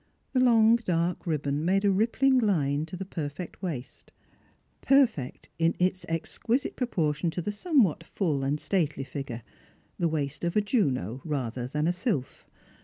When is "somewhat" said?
7.51-8.03